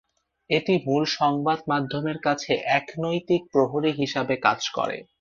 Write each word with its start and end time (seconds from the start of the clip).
এটি 0.49 0.73
মূলত 0.85 1.09
সংবাদ 1.17 1.59
মাধ্যমের 1.71 2.17
কাছে 2.19 2.51
এক 2.77 2.85
নৈতিক 2.99 3.41
প্রহরী 3.51 3.91
হিসাবে 3.99 4.35
কাজ 4.45 4.59
করে। 4.77 4.97